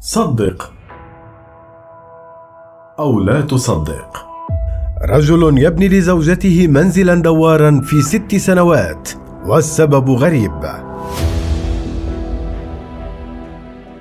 صدق 0.00 0.72
أو 2.98 3.20
لا 3.20 3.40
تصدق. 3.40 4.26
رجل 5.10 5.58
يبني 5.58 5.88
لزوجته 5.88 6.66
منزلا 6.68 7.14
دوارا 7.14 7.80
في 7.84 8.02
ست 8.02 8.36
سنوات 8.36 9.08
والسبب 9.46 10.10
غريب. 10.10 10.87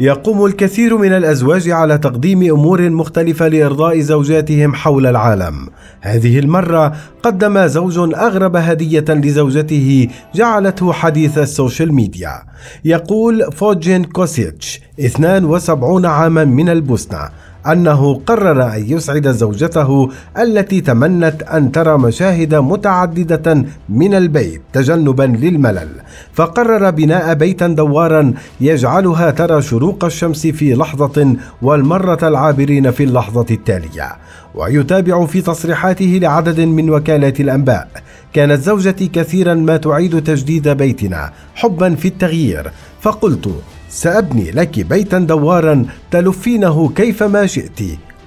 يقوم 0.00 0.44
الكثير 0.44 0.96
من 0.96 1.12
الأزواج 1.12 1.70
على 1.70 1.98
تقديم 1.98 2.42
أمور 2.42 2.90
مختلفة 2.90 3.48
لإرضاء 3.48 4.00
زوجاتهم 4.00 4.74
حول 4.74 5.06
العالم. 5.06 5.68
هذه 6.00 6.38
المرة 6.38 6.92
قدم 7.22 7.66
زوج 7.66 7.98
أغرب 7.98 8.56
هدية 8.56 9.04
لزوجته 9.08 10.08
جعلته 10.34 10.92
حديث 10.92 11.38
ال 11.38 11.46
social 11.46 11.94
media. 11.94 12.42
يقول 12.84 13.52
فوجين 13.52 14.04
كوسيتش 14.04 14.80
72 15.00 16.06
عاما 16.06 16.44
من 16.44 16.68
البوسنة. 16.68 17.28
أنه 17.72 18.20
قرر 18.26 18.62
أن 18.74 18.84
يسعد 18.86 19.28
زوجته 19.28 20.10
التي 20.38 20.80
تمنت 20.80 21.42
أن 21.42 21.72
ترى 21.72 21.98
مشاهد 21.98 22.54
متعددة 22.54 23.64
من 23.88 24.14
البيت 24.14 24.62
تجنبا 24.72 25.22
للملل. 25.22 25.88
فقرر 26.32 26.90
بناء 26.90 27.34
بيتا 27.34 27.66
دوارا 27.66 28.34
يجعلها 28.60 29.30
ترى 29.30 29.62
شروق 29.62 30.04
الشمس 30.04 30.46
في 30.46 30.74
لحظة 30.74 31.36
والمرة 31.62 32.28
العابرين 32.28 32.90
في 32.90 33.04
اللحظة 33.04 33.46
التالية. 33.50 34.12
ويتابع 34.54 35.26
في 35.26 35.40
تصريحاته 35.40 36.18
لعدد 36.22 36.60
من 36.60 36.90
وكالات 36.90 37.40
الأنباء. 37.40 37.88
كانت 38.32 38.60
زوجتي 38.60 39.06
كثيرا 39.06 39.54
ما 39.54 39.76
تعيد 39.76 40.24
تجديد 40.24 40.68
بيتنا 40.68 41.32
حبا 41.54 41.94
في 41.94 42.08
التغيير. 42.08 42.70
فقلت 43.00 43.50
سأبني 43.94 44.50
لك 44.50 44.80
بيتا 44.80 45.18
دوارا 45.18 45.86
تلفينه 46.10 46.92
كيفما 46.96 47.46
شئت 47.46 47.80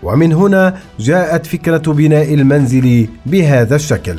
ومن 0.04 0.34
هنا 0.34 0.78
جاءت 1.00 1.46
فكرة 1.46 1.94
بناء 1.94 2.34
المنزل 2.34 3.08
بهذا 3.26 3.76
الشكل. 3.76 4.18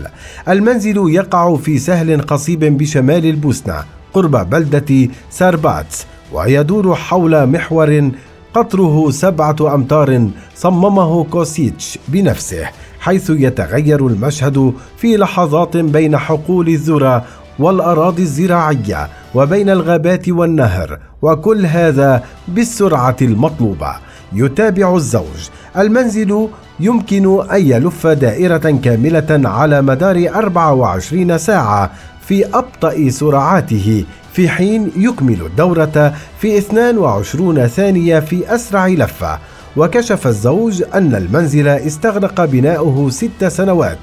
المنزل 0.48 1.04
يقع 1.06 1.56
في 1.56 1.78
سهل 1.78 2.22
خصيب 2.22 2.64
بشمال 2.78 3.26
البوسنة 3.26 3.84
قرب 4.14 4.50
بلدة 4.50 5.08
سارباتس 5.30 6.06
ويدور 6.32 6.94
حول 6.94 7.46
محور 7.46 8.10
قطره 8.54 9.10
سبعة 9.10 9.74
أمتار 9.74 10.28
صممه 10.54 11.24
كوسيتش 11.24 11.98
بنفسه 12.08 12.68
حيث 13.00 13.30
يتغير 13.30 14.06
المشهد 14.06 14.72
في 14.96 15.16
لحظات 15.16 15.76
بين 15.76 16.16
حقول 16.16 16.68
الذرة 16.68 17.24
والأراضي 17.58 18.22
الزراعية 18.22 19.08
وبين 19.34 19.70
الغابات 19.70 20.28
والنهر 20.28 20.98
وكل 21.22 21.66
هذا 21.66 22.24
بالسرعة 22.48 23.16
المطلوبة. 23.22 23.96
يتابع 24.32 24.96
الزوج. 24.96 25.48
المنزل 25.76 26.48
يمكن 26.80 27.50
أن 27.52 27.66
يلف 27.66 28.06
دائرة 28.06 28.80
كاملة 28.84 29.48
على 29.48 29.82
مدار 29.82 30.28
24 30.34 31.38
ساعة 31.38 31.90
في 32.20 32.46
أبطأ 32.46 33.10
سرعاته 33.10 34.04
في 34.32 34.48
حين 34.48 34.90
يكمل 34.96 35.40
الدورة 35.46 36.14
في 36.40 36.58
22 36.58 37.66
ثانية 37.66 38.20
في 38.20 38.54
أسرع 38.54 38.86
لفة. 38.86 39.38
وكشف 39.76 40.26
الزوج 40.26 40.82
أن 40.94 41.14
المنزل 41.14 41.68
استغرق 41.68 42.44
بناؤه 42.44 43.10
ست 43.10 43.44
سنوات 43.44 43.98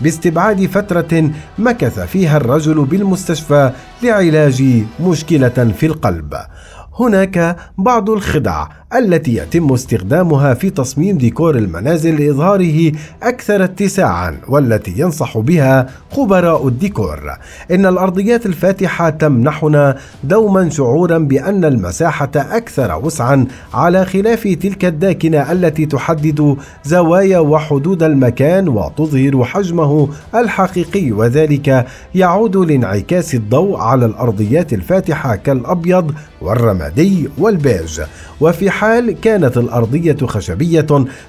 باستبعاد 0.00 0.66
فترة 0.66 1.30
مكث 1.58 2.00
فيها 2.00 2.36
الرجل 2.36 2.84
بالمستشفى 2.84 3.72
لعلاج 4.02 4.82
مشكلة 5.00 5.72
في 5.78 5.86
القلب. 5.86 6.34
هناك 7.00 7.56
بعض 7.78 8.10
الخدع 8.10 8.66
التي 8.96 9.36
يتم 9.36 9.72
استخدامها 9.72 10.54
في 10.54 10.70
تصميم 10.70 11.18
ديكور 11.18 11.56
المنازل 11.56 12.20
لإظهاره 12.20 12.92
أكثر 13.22 13.64
اتساعا 13.64 14.38
والتي 14.48 14.94
ينصح 14.96 15.38
بها 15.38 15.86
خبراء 16.12 16.68
الديكور. 16.68 17.20
إن 17.70 17.86
الأرضيات 17.86 18.46
الفاتحة 18.46 19.10
تمنحنا 19.10 19.96
دوما 20.24 20.70
شعورا 20.70 21.18
بأن 21.18 21.64
المساحة 21.64 22.30
أكثر 22.36 23.00
وسعا 23.04 23.46
على 23.74 24.04
خلاف 24.04 24.42
تلك 24.42 24.84
الداكنة 24.84 25.52
التي 25.52 25.86
تحدد 25.86 26.56
زوايا 26.84 27.38
وحدود 27.38 28.02
المكان 28.02 28.68
وتظهر 28.68 29.44
حجمه 29.44 30.08
الحقيقي 30.34 31.12
وذلك 31.12 31.86
يعود 32.14 32.56
لانعكاس 32.56 33.34
الضوء 33.34 33.78
على 33.78 34.06
الأرضيات 34.06 34.72
الفاتحة 34.72 35.36
كالأبيض 35.36 36.14
والرمادي 36.40 36.83
والبيج 37.38 38.00
وفي 38.40 38.70
حال 38.70 39.20
كانت 39.20 39.56
الأرضية 39.56 40.16
خشبية 40.22 40.86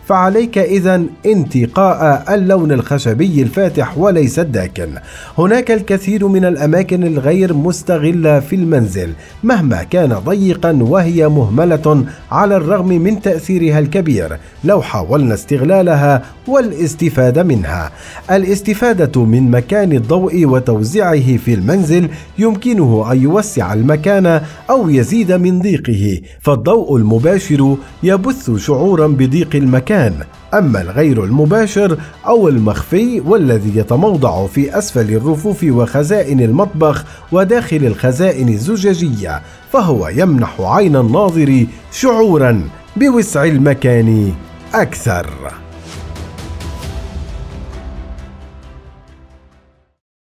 فعليك 0.08 0.58
إذا 0.58 1.04
انتقاء 1.26 2.34
اللون 2.34 2.72
الخشبي 2.72 3.42
الفاتح 3.42 3.98
وليس 3.98 4.40
الداكن. 4.40 4.90
هناك 5.38 5.72
الكثير 5.72 6.28
من 6.28 6.46
الأماكن 6.46 7.04
الغير 7.04 7.54
مستغلة 7.54 8.40
في 8.40 8.56
المنزل 8.56 9.14
مهما 9.44 9.84
كان 9.84 10.14
ضيقا 10.14 10.80
وهي 10.82 11.30
مهملة 11.30 12.06
على 12.32 12.56
الرغم 12.56 12.88
من 12.88 13.22
تأثيرها 13.22 13.80
الكبير 13.80 14.38
لو 14.64 14.82
حاولنا 14.82 15.34
استغلالها 15.34 16.22
والاستفادة 16.48 17.44
منها. 17.44 17.92
الاستفادة 18.32 19.26
من 19.26 19.52
مكان 19.52 19.92
الضوء 19.92 20.46
وتوزيعه 20.46 21.38
في 21.38 21.54
المنزل 21.54 22.10
يمكنه 22.38 23.12
أن 23.12 23.22
يوسع 23.22 23.74
المكان 23.74 24.42
أو 24.70 24.90
يزيد 24.90 25.32
من 25.32 25.60
ضيقه 25.60 26.22
فالضوء 26.42 26.98
المباشر 27.06 27.78
يبث 28.04 28.52
شعورا 28.56 29.08
بضيق 29.08 29.56
المكان. 29.56 30.14
أما 30.54 30.82
الغير 30.82 31.24
المباشر 31.24 31.98
أو 32.28 32.50
المخفي 32.50 33.20
والذي 33.20 33.78
يتموضع 33.80 34.48
في 34.48 34.78
أسفل 34.78 35.14
الرفوف 35.14 35.64
وخزائن 35.64 36.40
المطبخ 36.40 37.06
وداخل 37.32 37.86
الخزائن 37.86 38.50
الزجاجية 38.50 39.42
فهو 39.72 40.08
يمنح 40.08 40.62
عين 40.62 40.96
الناظر 40.96 41.66
شعورا 41.92 42.70
بوسع 42.96 43.44
المكان 43.44 44.32
أكثر. 44.74 45.65